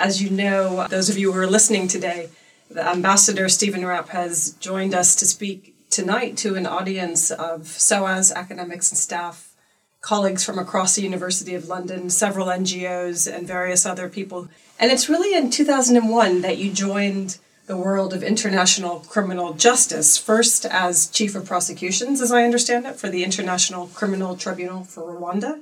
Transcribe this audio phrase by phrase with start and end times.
[0.00, 2.30] As you know, those of you who are listening today,
[2.70, 8.32] the Ambassador Stephen Rapp has joined us to speak tonight to an audience of SOAS
[8.32, 9.52] academics and staff,
[10.00, 14.48] colleagues from across the University of London, several NGOs, and various other people.
[14.78, 17.36] And it's really in 2001 that you joined
[17.66, 22.96] the world of international criminal justice, first as chief of prosecutions, as I understand it,
[22.96, 25.60] for the International Criminal Tribunal for Rwanda,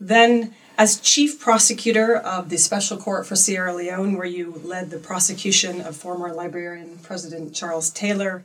[0.00, 4.96] then as chief prosecutor of the Special Court for Sierra Leone, where you led the
[4.96, 8.44] prosecution of former Liberian President Charles Taylor,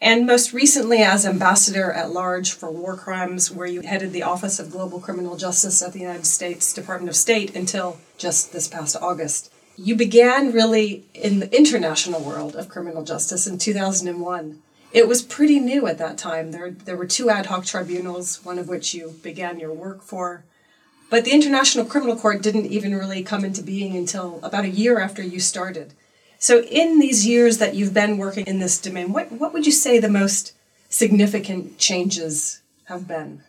[0.00, 4.58] and most recently as ambassador at large for war crimes, where you headed the Office
[4.58, 8.96] of Global Criminal Justice at the United States Department of State until just this past
[9.02, 9.52] August.
[9.76, 14.62] You began really in the international world of criminal justice in 2001.
[14.90, 16.50] It was pretty new at that time.
[16.50, 20.44] There, there were two ad hoc tribunals, one of which you began your work for.
[21.10, 25.00] But the International Criminal Court didn't even really come into being until about a year
[25.00, 25.94] after you started.
[26.38, 29.72] So, in these years that you've been working in this domain, what, what would you
[29.72, 30.54] say the most
[30.88, 33.42] significant changes have been?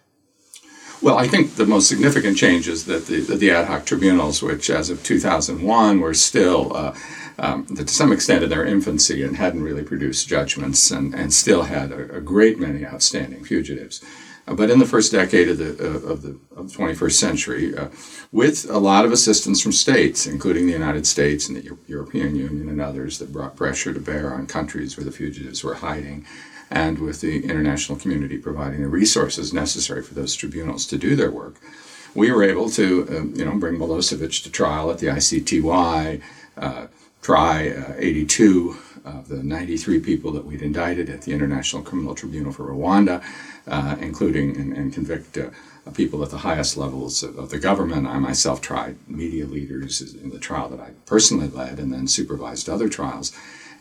[1.02, 4.70] Well, I think the most significant change is that the, the ad hoc tribunals, which
[4.70, 6.96] as of 2001 were still uh,
[7.38, 11.64] um, to some extent in their infancy and hadn't really produced judgments and, and still
[11.64, 14.04] had a, a great many outstanding fugitives.
[14.56, 17.90] But in the first decade of the, uh, of the, of the 21st century, uh,
[18.32, 22.68] with a lot of assistance from states, including the United States and the European Union
[22.68, 26.26] and others that brought pressure to bear on countries where the fugitives were hiding,
[26.72, 31.32] and with the international community providing the resources necessary for those tribunals to do their
[31.32, 31.56] work,
[32.16, 36.22] we were able to, uh, you know, bring Milosevic to trial at the ICTY,
[36.58, 36.88] uh,
[37.22, 42.52] try uh, 82 of the 93 people that we'd indicted at the International Criminal Tribunal
[42.52, 43.24] for Rwanda,
[43.68, 45.50] uh, including and, and convict uh,
[45.94, 48.08] people at the highest levels of, of, the government.
[48.08, 52.70] I myself tried media leaders in the trial that I personally led, and then supervised
[52.70, 53.32] other trials,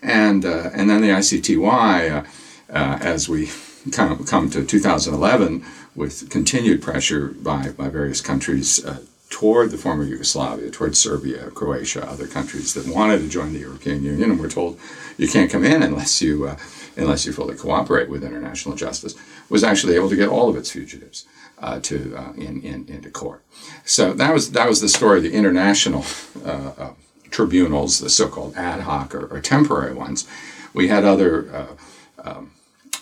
[0.02, 2.26] and uh, and then the ICTY
[2.70, 3.50] uh, as we
[3.90, 5.64] kind of come to 2011
[5.94, 8.98] with continued pressure by, by various countries uh,
[9.30, 14.02] toward the former Yugoslavia, toward Serbia, Croatia, other countries that wanted to join the European
[14.02, 14.78] Union, and we're told
[15.16, 16.56] you can't come in unless you uh,
[16.96, 19.14] unless you fully cooperate with international justice,
[19.48, 21.26] was actually able to get all of its fugitives
[21.58, 23.44] uh, to uh, in, in, into court.
[23.84, 26.04] So that was that was the story of the international
[26.44, 26.92] uh, uh,
[27.30, 30.26] tribunals, the so-called ad hoc or, or, temporary ones.
[30.72, 31.76] We had other
[32.24, 32.52] um,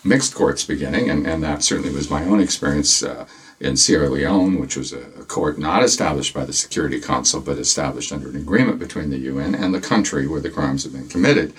[0.03, 3.25] mixed courts beginning, and, and that certainly was my own experience uh,
[3.59, 7.57] in Sierra Leone, which was a, a, court not established by the Security Council, but
[7.57, 11.07] established under an agreement between the UN and the country where the crimes have been
[11.07, 11.53] committed.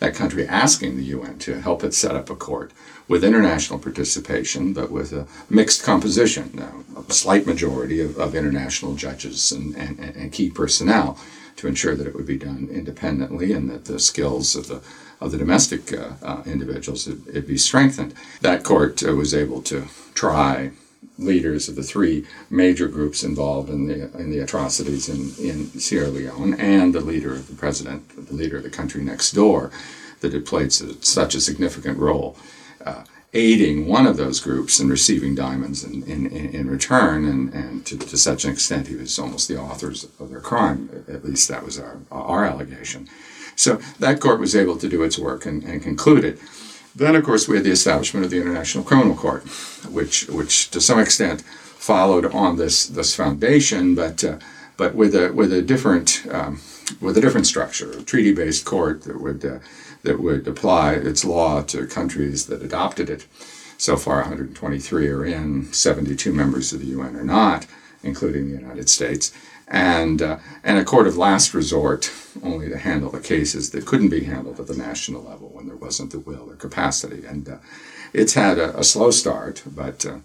[0.00, 2.72] That country asking the UN to help it set up a court
[3.06, 6.60] with international participation, but with a mixed composition,
[6.96, 11.18] a slight majority of, of international judges and, and, and key personnel
[11.56, 14.82] to ensure that it would be done independently and that the skills of the
[15.20, 18.12] of the domestic uh, uh, individuals, it, be strengthened.
[18.42, 20.72] That court uh, was able to try
[21.18, 26.08] leaders of the three major groups involved in the in the atrocities in, in Sierra
[26.08, 29.70] Leone and the leader of the president, the leader of the country next door,
[30.20, 32.36] that had played such a significant role.
[32.84, 33.04] Uh,
[33.36, 37.98] aiding one of those groups and receiving diamonds in, in, in return, and, and to,
[37.98, 41.04] to such an extent he was almost the authors of their crime.
[41.08, 43.08] At least that was our, our allegation.
[43.56, 46.38] So that court was able to do its work and, and conclude it.
[46.96, 49.42] Then, of course, we had the establishment of the International Criminal Court,
[49.90, 54.38] which, which to some extent followed on this, this foundation, but, uh,
[54.76, 56.60] but with, a, with, a different, um,
[57.00, 59.58] with a different structure, a treaty-based court that would, uh,
[60.02, 63.26] that would apply its law to countries that adopted it.
[63.76, 67.66] So far, 123 are in, 72 members of the UN are not,
[68.04, 69.32] including the United States
[69.68, 74.10] and, uh, and a court of last resort only to handle the cases that couldn't
[74.10, 77.24] be handled at the national level when there wasn't the will or capacity.
[77.24, 77.56] And uh,
[78.12, 80.18] it's had a, a, slow start, but uh,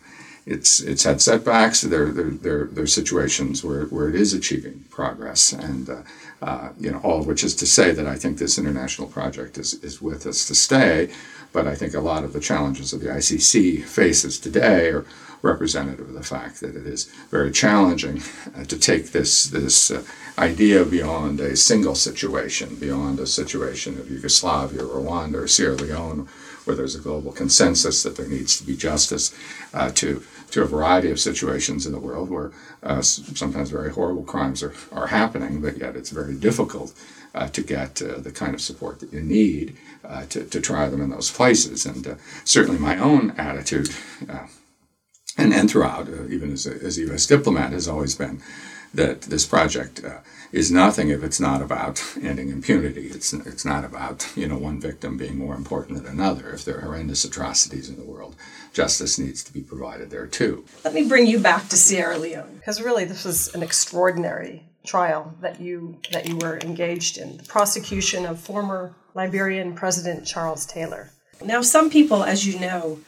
[0.46, 1.82] it's, it's had setbacks.
[1.82, 6.02] There, there, there, there are situations where, where it is achieving progress, and uh,
[6.42, 9.58] uh, you know, all of which is to say that I think this international project
[9.58, 11.12] is, is with us to stay.
[11.52, 15.06] But I think a lot of the challenges that the ICC faces today are
[15.42, 18.22] representative of the fact that it is very challenging
[18.56, 20.04] uh, to take this this uh,
[20.38, 26.28] idea beyond a single situation, beyond a situation of Yugoslavia, Rwanda, or Sierra Leone,
[26.66, 29.36] where there's a global consensus that there needs to be justice,
[29.74, 32.52] uh, to to a variety of situations in the world where
[32.84, 36.94] uh, sometimes very horrible crimes are, are happening, but yet it's very difficult
[37.36, 40.90] uh, to get uh, the kind of support that you need uh, to, to try
[40.90, 41.86] them in those places.
[41.86, 43.90] And uh, certainly my own attitude,
[44.28, 44.48] uh,
[45.40, 47.26] and, and throughout, even as a, as a U.S.
[47.26, 48.42] diplomat, has always been
[48.94, 50.20] that this project uh,
[50.52, 53.08] is nothing if it's not about ending impunity.
[53.08, 56.52] It's, it's not about you know one victim being more important than another.
[56.52, 58.36] If there are horrendous atrocities in the world,
[58.74, 60.66] justice needs to be provided there too.
[60.84, 65.36] Let me bring you back to Sierra Leone because really this was an extraordinary trial
[65.42, 71.12] that you that you were engaged in the prosecution of former Liberian President Charles Taylor.
[71.44, 73.00] Now, some people, as you know,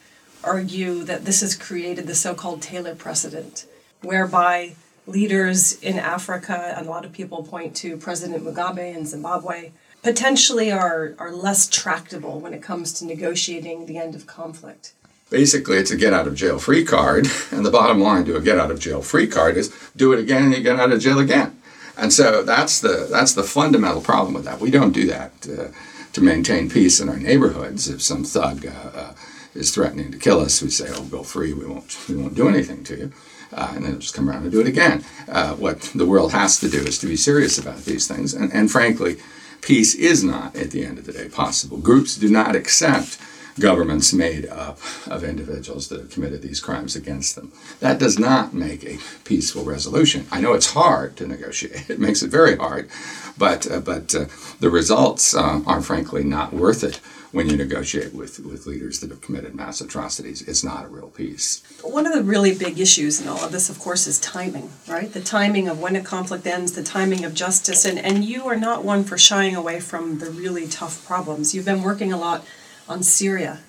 [0.44, 3.66] argue that this has created the so-called Taylor precedent,
[4.02, 4.74] whereby
[5.06, 9.70] leaders in Africa, and a lot of people point to President Mugabe in Zimbabwe,
[10.02, 14.92] potentially are, are less tractable when it comes to negotiating the end of conflict.
[15.30, 18.40] Basically, it's a get out of jail free card, and the bottom line to a
[18.40, 21.00] get out of jail free card is do it again and you get out of
[21.00, 21.58] jail again.
[21.96, 24.60] And so that's the that's the fundamental problem with that.
[24.60, 25.68] We don't do that uh,
[26.12, 27.88] to maintain peace in our neighborhoods.
[27.88, 29.14] If some thug uh, uh,
[29.54, 31.52] is threatening to kill us, we say, "Oh, go free.
[31.52, 33.12] We won't we won't do anything to you."
[33.52, 35.04] Uh, and then just come around and do it again.
[35.28, 38.32] Uh, what the world has to do is to be serious about these things.
[38.32, 39.18] And, and frankly,
[39.60, 41.76] peace is not, at the end of the day, possible.
[41.76, 43.18] Groups do not accept
[43.60, 47.52] governments made up of individuals that have committed these crimes against them.
[47.80, 50.26] That does not make a peaceful resolution.
[50.30, 52.88] I know it's hard to negotiate, it makes it very hard,
[53.36, 54.26] but, uh, but uh,
[54.60, 57.00] the results uh, are frankly not worth it
[57.32, 60.42] when you negotiate with, with leaders that have committed mass atrocities.
[60.42, 61.62] It's not a real peace.
[61.82, 65.10] One of the really big issues in all of this, of course, is timing, right?
[65.10, 67.86] The timing of when a conflict ends, the timing of justice.
[67.86, 71.54] And, and you are not one for shying away from the really tough problems.
[71.54, 72.44] You've been working a lot
[72.88, 73.60] on Syria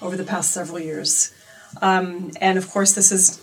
[0.00, 1.34] over the past several years.
[1.80, 3.40] Um, and of course, this is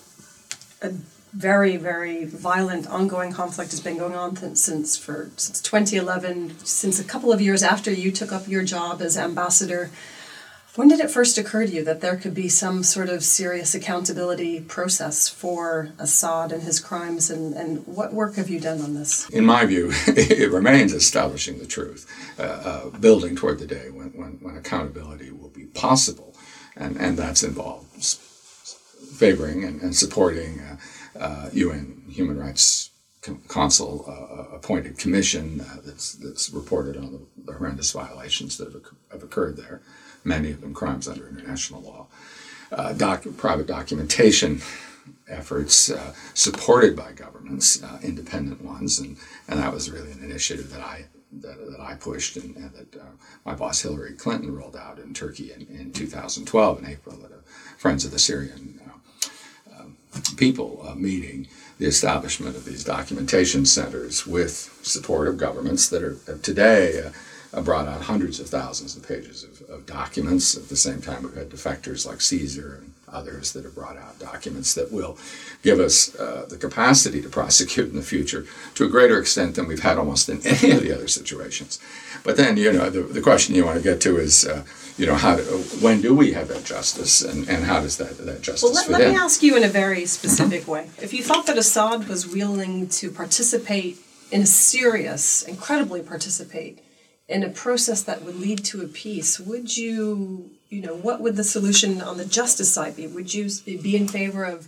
[0.82, 0.94] a
[1.34, 7.00] very, very violent, ongoing conflict has been going on th- since for since 2011, since
[7.00, 9.92] a couple of years after you took up your job as ambassador.
[10.76, 13.76] When did it first occur to you that there could be some sort of serious
[13.76, 18.94] accountability process for Assad and his crimes, and, and what work have you done on
[18.94, 19.28] this?
[19.30, 22.08] In my view, it remains establishing the truth,
[22.40, 26.36] uh, uh, building toward the day when, when, when accountability will be possible,
[26.78, 27.88] and, and that's involved
[29.20, 30.78] favoring and, and supporting uh,
[31.20, 32.92] uh, UN Human Rights
[33.50, 38.82] Council uh, appointed commission uh, that's, that's reported on the, the, horrendous violations that have,
[39.12, 39.82] have, occurred there,
[40.24, 42.08] many of them crimes under international law.
[42.72, 44.62] Uh, doc, private documentation
[45.28, 49.18] efforts uh, supported by governments, uh, independent ones, and,
[49.50, 52.96] and that was really an initiative that I that, that I pushed and, and that
[52.96, 53.06] uh,
[53.46, 57.40] my boss Hillary Clinton rolled out in Turkey in, in 2012 in April at a
[57.78, 58.82] Friends of the Syrian
[60.38, 61.48] people uh, meeting
[61.78, 67.12] the establishment of these documentation centers with support of governments that are today
[67.54, 70.56] uh, brought out hundreds of thousands of pages of, of, documents.
[70.56, 74.20] At the same time, we've had defectors like Caesar and others that have brought out
[74.20, 75.18] documents that will
[75.62, 78.46] give us uh, the capacity to prosecute in the future
[78.76, 81.80] to a greater extent than we've had almost in any of the other situations.
[82.24, 84.64] But then, you know, the, the question you want to get to is, uh,
[84.98, 85.44] you know, how do,
[85.82, 88.90] when do we have that justice, and, and how does that that justice well, let,
[88.90, 90.90] let me ask you in a very specific way.
[91.02, 93.98] If you thought that Assad was willing to participate
[94.32, 96.84] in a serious, incredibly participate
[97.30, 101.36] in a process that would lead to a peace, would you, you know, what would
[101.36, 103.08] the solution on the justice side be?
[103.08, 104.68] Would you be in favor of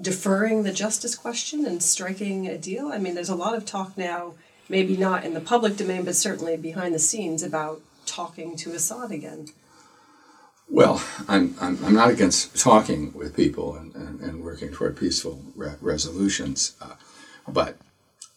[0.00, 2.88] deferring the justice question and striking a deal?
[2.88, 4.34] I mean, there's a lot of talk now,
[4.68, 9.10] maybe not in the public domain, but certainly behind the scenes about talking to Assad
[9.10, 9.48] again.
[10.70, 15.42] Well, I'm, I'm, I'm not against talking with people and, and, and working toward peaceful
[15.56, 16.76] re- resolutions.
[16.80, 16.94] Uh,
[17.46, 17.78] but,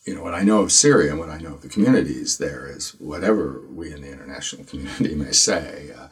[0.05, 2.67] you know, what I know of Syria and what I know of the communities there
[2.67, 6.07] is whatever we in the international community may say uh,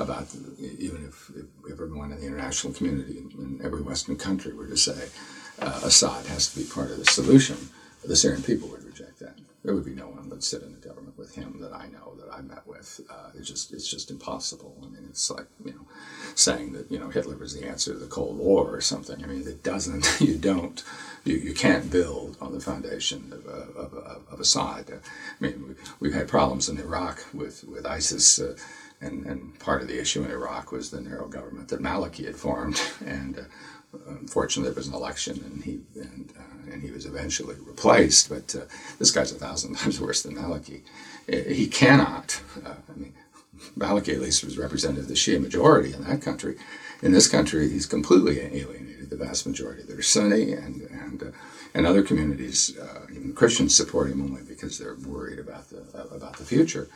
[0.00, 0.26] about,
[0.58, 5.08] even if, if, everyone in the international community in every Western country were to say
[5.60, 7.56] uh, Assad has to be part of the solution,
[8.04, 9.38] the Syrian people would reject that.
[9.62, 12.14] There would be no one that sit in the government with him that I know
[12.18, 13.02] that I met with.
[13.10, 14.74] Uh, it's just it's just impossible.
[14.82, 15.86] I mean, it's like you know,
[16.34, 19.22] saying that you know Hitler was the answer to the Cold War or something.
[19.22, 20.06] I mean, it doesn't.
[20.20, 20.82] You don't.
[21.24, 24.90] You, you can't build on the foundation of, of, of, of Assad.
[24.90, 28.38] I mean, we, have had problems in Iraq with with ISIS.
[28.40, 28.56] Uh,
[29.00, 32.36] and, and part of the issue in Iraq was the narrow government that Maliki had
[32.36, 37.06] formed, and uh, unfortunately there was an election, and he and uh, and he was
[37.06, 38.28] eventually replaced.
[38.28, 38.64] But uh,
[38.98, 40.82] this guy's a thousand times worse than Maliki.
[41.28, 42.40] He cannot.
[42.64, 43.14] Uh, I mean,
[43.78, 46.56] Maliki at least was representative of the Shia majority in that country.
[47.02, 51.26] In this country, he's completely alienated the vast majority that are Sunni and and uh,
[51.74, 52.76] and other communities.
[52.76, 55.82] Uh, even Christians support him only because they're worried about the
[56.14, 56.88] about the future.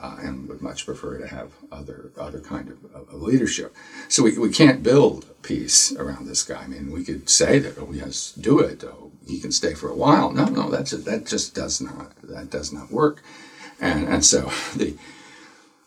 [0.00, 3.74] Uh, and would much prefer to have other other kind of, of, leadership.
[4.08, 6.62] So we, we can't build peace around this guy.
[6.62, 8.82] I mean, we could say that, oh yes, do it.
[8.84, 10.32] Oh, he can stay for a while.
[10.32, 13.22] No, no, that's that just does not that does not work.
[13.80, 14.96] And and so the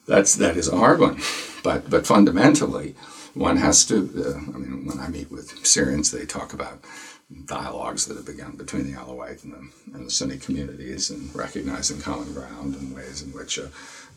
[0.06, 1.20] that's that is a hard one.
[1.64, 2.96] But but fundamentally,
[3.34, 3.96] one has to.
[3.96, 6.84] Uh, I mean, when I meet with Syrians, they talk about
[7.46, 12.00] dialogues that have begun between the Alawite and the, and the Sunni communities and recognizing
[12.00, 13.70] common ground and ways in which a,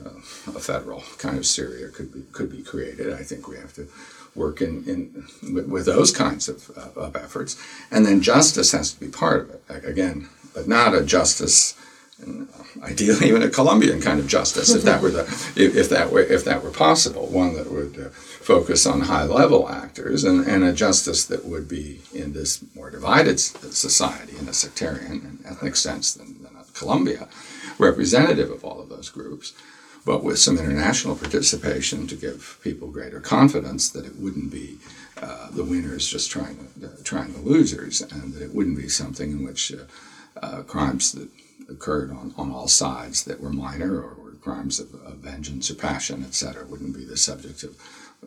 [0.05, 0.09] a,
[0.49, 3.13] a, federal kind of Syria could be, could be created.
[3.13, 3.89] I think we have to
[4.35, 7.57] work in, in with, with those kinds of, of efforts.
[7.91, 9.85] And then justice has to be part of it.
[9.85, 11.75] Again, but not a justice
[12.83, 15.23] ideally even a Colombian kind of justice, if that were the,
[15.57, 19.25] if, if that were if that were possible, one that would uh, focus on high
[19.25, 24.49] level actors, and, and a justice that would be in this more divided society in
[24.49, 27.29] a sectarian and ethnic sense than, than Colombia,
[27.79, 29.53] representative of all of those groups,
[30.05, 34.79] but with some international participation to give people greater confidence that it wouldn't be
[35.21, 38.89] uh, the winners just trying to, uh, trying the losers, and that it wouldn't be
[38.89, 39.85] something in which uh,
[40.43, 41.29] uh crimes that
[41.69, 45.75] occurred on, on all sides that were minor or were crimes of, of vengeance or
[45.75, 47.77] passion, etc., wouldn't be the subject of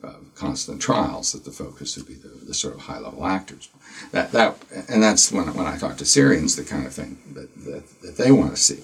[0.03, 1.31] uh, constant trials.
[1.31, 3.69] That the focus would be the, the sort of high level actors.
[4.11, 4.57] That that
[4.89, 8.17] and that's when when I talk to Syrians, the kind of thing that that, that
[8.17, 8.83] they want to see.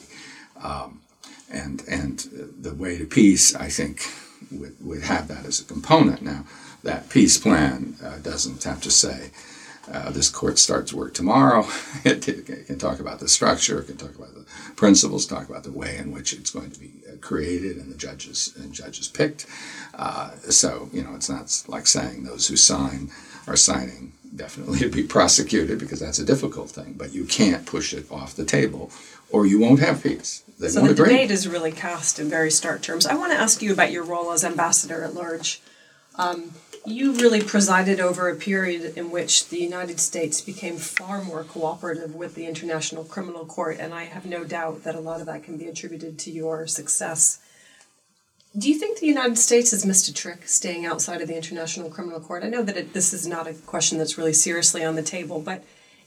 [0.62, 1.02] Um,
[1.52, 2.20] and and
[2.60, 4.02] the way to peace, I think,
[4.52, 6.22] would, would have that as a component.
[6.22, 6.46] Now,
[6.84, 9.32] that peace plan uh, doesn't have to say
[9.92, 11.68] uh, this court starts work tomorrow.
[12.04, 15.64] it, it, can talk about the structure, it can talk about the principles, talk about
[15.64, 19.08] the way in which it's going to be uh, created and the judges and judges
[19.08, 19.46] picked.
[19.94, 23.12] Uh, so you know, it's not like saying those who sign
[23.48, 26.94] are signing definitely to be prosecuted because that's a difficult thing.
[26.98, 28.92] But you can't push it off the table,
[29.30, 30.44] or you won't have peace.
[30.60, 31.10] They so the agree.
[31.10, 33.06] debate is really cast in very stark terms.
[33.06, 35.62] I want to ask you about your role as ambassador at large.
[36.18, 36.54] Um,
[36.86, 42.14] you really presided over a period in which the United States became far more cooperative
[42.14, 45.44] with the International Criminal Court, and I have no doubt that a lot of that
[45.44, 47.40] can be attributed to your success.
[48.58, 51.90] Do you think the United States has missed a trick staying outside of the International
[51.90, 52.44] Criminal Court?
[52.44, 55.42] I know that it, this is not a question that's really seriously on the table,
[55.42, 55.64] but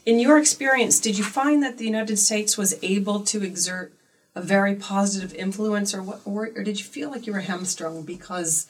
[0.07, 3.93] in your experience, did you find that the United States was able to exert
[4.35, 8.03] a very positive influence, or what, or, or did you feel like you were hamstrung
[8.05, 8.69] because?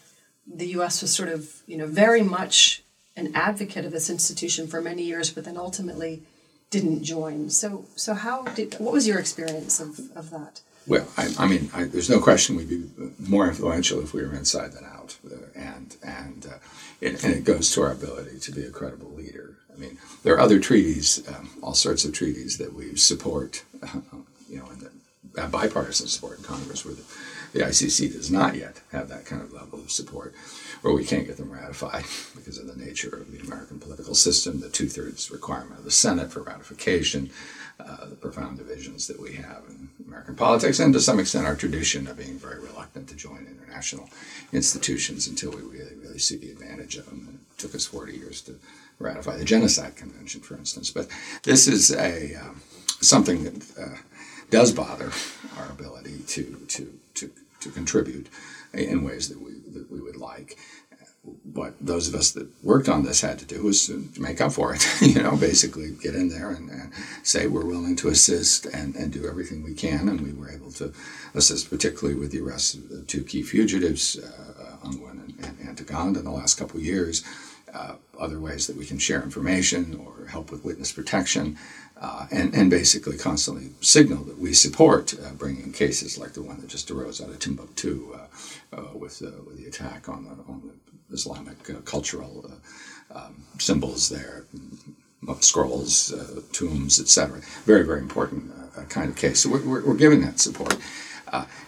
[0.53, 1.03] The U.S.
[1.03, 2.83] was sort of, you know, very much
[3.17, 6.23] an advocate of this institution for many years, but then ultimately
[6.71, 7.51] didn't join.
[7.51, 8.75] So, so how did?
[8.79, 10.61] What was your experience of, of that?
[10.87, 12.89] Well, I, I mean, I, there's no question we'd be
[13.19, 15.19] more influential if we were inside than out,
[15.55, 16.59] and and uh,
[17.01, 19.57] it, and it goes to our ability to be a credible leader.
[19.75, 24.01] I mean, there are other treaties, um, all sorts of treaties that we support, uh,
[24.49, 24.93] you know, and that
[25.37, 27.03] have bipartisan support in Congress, where the
[27.53, 30.35] the ICC does not yet have that kind of level of support,
[30.83, 32.05] or we can't get them ratified
[32.37, 35.91] because of the nature of the American political system, the two thirds requirement of the
[35.91, 37.31] Senate for ratification,
[37.81, 41.57] uh, the profound divisions that we have in American politics, and to some extent our
[41.57, 44.11] tradition of being very reluctant to join international
[44.53, 47.27] institutions until we really, really see the advantage of them.
[47.29, 48.59] And it took us 40 years to
[48.99, 50.91] ratify the Genocide Convention, for instance.
[50.91, 51.09] But
[51.45, 52.61] this is a um,
[53.01, 53.97] something that uh,
[54.51, 55.13] does bother
[55.59, 58.29] our ability to to to, to contribute
[58.73, 60.59] in ways that we that we would like.
[61.53, 64.53] What those of us that worked on this had to do was to make up
[64.53, 64.87] for it.
[65.03, 69.13] you know, basically get in there and, and, say we're willing to assist and, and
[69.13, 70.95] do everything we can, and we were able to
[71.35, 76.19] assist, particularly with the arrest of the two key fugitives, uh, Ongwen and, and Ntaganda,
[76.19, 77.23] in the last couple of years.
[77.75, 81.57] Uh, other ways that we can share information or help with witness protection
[82.01, 86.61] uh, and, and basically constantly signal that we support uh, bringing cases like the one
[86.61, 90.53] that just arose out of Timbuktu uh, uh with, uh, with the attack on the,
[90.53, 92.51] on the Islamic uh, cultural
[93.15, 94.45] um, symbols there,
[95.41, 96.15] scrolls,
[96.53, 97.41] tombs, etc.
[97.65, 98.53] Very, very important
[98.91, 99.41] kind of case.
[99.41, 100.77] So we're, we're, giving that support.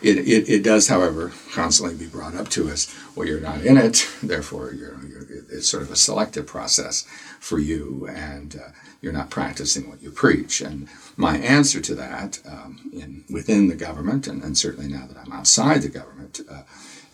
[0.03, 2.95] It, it, it, does, however, constantly be brought up to us.
[3.17, 5.20] Well, you're not in it, therefore, you're, you're,
[5.51, 7.03] it's sort of a selective process
[7.41, 8.61] for you, and
[9.01, 10.61] you're not practicing what you preach.
[10.61, 15.17] And my answer to that, um, in, within the government, and, and, certainly now that
[15.17, 16.63] I'm outside the government, uh,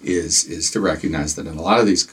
[0.02, 2.12] is is to recognize that in a lot of these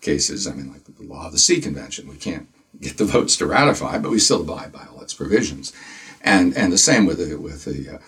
[0.00, 2.48] cases, I mean, like the law of the sea convention, we can't
[2.80, 5.72] get the votes to ratify, but we still abide by all its provisions,
[6.22, 7.98] and and the same with the with the uh,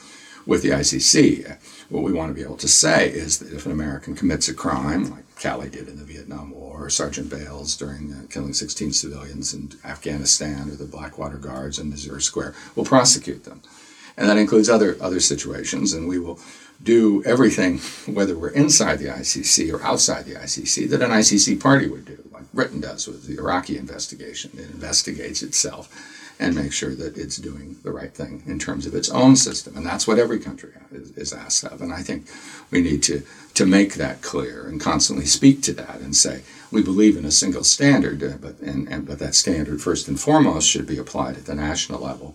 [0.47, 1.57] with the ICC.
[1.89, 4.55] What we want to be able to say is that if an American commits a
[4.55, 8.93] crime, like Calley did in the Vietnam War, or Sergeant Bales during uh, killing 16
[8.93, 12.55] civilians in Afghanistan, or the Blackwater Guards in Nisour Square.
[12.77, 13.63] We'll prosecute them.
[14.19, 15.95] and that includes other other situations.
[15.95, 16.39] And we will
[16.83, 17.79] do everything,
[18.15, 22.23] whether we're inside the ICC or outside the ICC, that an ICC party would do,
[22.33, 24.51] like Britain does with the Iraqi investigation.
[24.55, 25.89] It investigates itself
[26.41, 29.77] and makes sure that it's doing the right thing in terms of its own system.
[29.77, 31.83] And that's what every country is, is asked of.
[31.83, 32.29] And I think
[32.71, 33.23] we need to,
[33.61, 36.41] to make that clear and constantly speak to that and say,
[36.73, 40.19] we believe in a single standard, uh, but, and, and, but that standard, first and
[40.19, 42.35] foremost, should be applied at the national level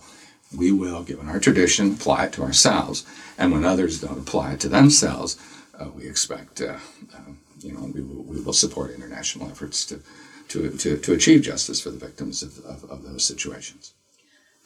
[0.56, 3.04] we will, given our tradition, apply it to ourselves.
[3.40, 5.36] And when others don't apply it to themselves,
[5.80, 6.78] uh, we expect, uh,
[7.16, 10.02] uh, you know, we will, we will support international efforts to,
[10.50, 13.95] to, to, to achieve justice for the victims of, of, of, those situations.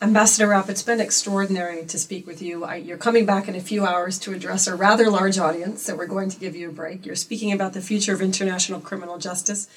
[0.02, 2.64] Ambassador Rapp, it's been extraordinary to speak with you.
[2.64, 5.94] I, you're coming back in a few hours to address a rather large audience, so
[5.94, 7.06] we're going to give you a break.
[7.06, 9.68] You're speaking about the future of international criminal justice.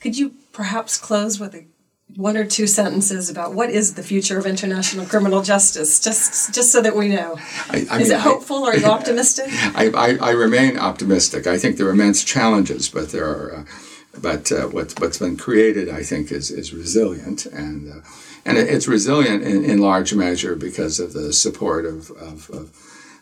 [0.00, 1.66] Could you perhaps close with a
[2.14, 6.70] one or two sentences about what is the future of international criminal justice, just just
[6.70, 7.36] so that we know.
[7.68, 8.64] I, I is mean, it hopeful?
[8.64, 9.46] Are you optimistic?
[9.50, 11.48] I, I, remain optimistic.
[11.48, 13.56] I think there are immense challenges, but there are.
[13.56, 13.64] Uh,
[14.20, 18.00] but uh, what's what's been created, I think, is is resilient, and uh,
[18.44, 22.70] and it's resilient in, in large measure because of the support of of, of,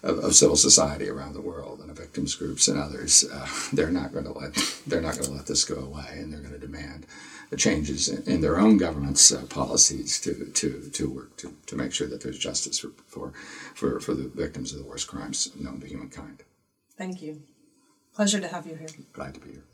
[0.03, 3.25] of civil society around the world and of victims groups and others.
[3.33, 4.55] Uh, they're not going to let
[4.87, 7.07] they're not going to let this go away, and they're going to demand
[7.57, 12.07] changes in, their own government's uh, policies to, to, to work to, to make sure
[12.07, 13.33] that there's justice for, for,
[13.75, 16.43] for, for the victims of the worst crimes known to humankind.
[16.97, 17.43] Thank you.
[18.15, 18.89] Pleasure to have you here.
[19.13, 19.65] Glad to be here.